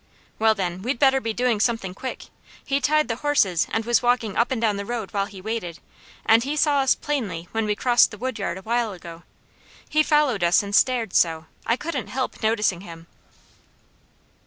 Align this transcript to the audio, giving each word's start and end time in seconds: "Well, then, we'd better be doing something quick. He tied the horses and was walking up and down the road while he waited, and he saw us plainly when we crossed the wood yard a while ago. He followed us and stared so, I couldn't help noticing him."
"Well, 0.39 0.55
then, 0.55 0.81
we'd 0.81 0.97
better 0.97 1.21
be 1.21 1.31
doing 1.31 1.59
something 1.59 1.93
quick. 1.93 2.23
He 2.65 2.81
tied 2.81 3.07
the 3.07 3.17
horses 3.17 3.67
and 3.71 3.85
was 3.85 4.01
walking 4.01 4.35
up 4.35 4.49
and 4.49 4.59
down 4.59 4.77
the 4.77 4.83
road 4.83 5.11
while 5.11 5.27
he 5.27 5.39
waited, 5.41 5.77
and 6.25 6.43
he 6.43 6.55
saw 6.55 6.79
us 6.79 6.95
plainly 6.95 7.47
when 7.51 7.67
we 7.67 7.75
crossed 7.75 8.09
the 8.09 8.17
wood 8.17 8.39
yard 8.39 8.57
a 8.57 8.63
while 8.63 8.93
ago. 8.93 9.21
He 9.87 10.01
followed 10.01 10.43
us 10.43 10.63
and 10.63 10.73
stared 10.75 11.13
so, 11.13 11.45
I 11.67 11.75
couldn't 11.77 12.07
help 12.07 12.41
noticing 12.41 12.81
him." 12.81 13.05